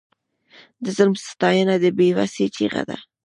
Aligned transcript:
د 0.83 0.85
ظالم 0.95 1.15
ستاینه 1.29 1.75
د 1.83 1.85
بې 1.97 2.07
وسۍ 2.17 2.45
چیغه 2.55 2.81
ده. 2.89 2.97